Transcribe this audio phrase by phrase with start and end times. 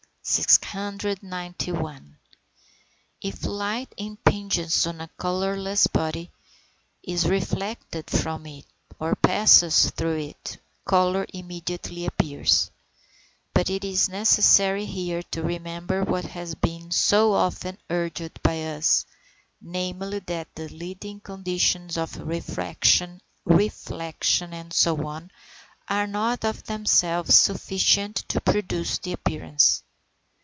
[0.23, 0.41] Note Z.
[0.43, 2.15] 691.
[3.23, 6.29] If light impinges on a colourless body,
[7.01, 8.65] is reflected from it
[8.99, 12.69] or passes through it, colour immediately appears;
[13.53, 19.05] but it is necessary here to remember what has been so often urged by us,
[19.59, 24.93] namely, that the leading conditions of refraction, reflection, &c.,
[25.89, 29.81] are not of themselves sufficient to produce the appearance.